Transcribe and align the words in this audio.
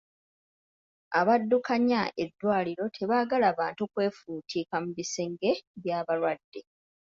Abaddukanya 1.19 2.01
eddwaliro 2.23 2.85
tebaagala 2.97 3.47
bantu 3.59 3.83
kwefuutiika 3.93 4.75
mu 4.83 4.89
bisenge 4.97 5.49
by'abalwadde. 5.81 6.61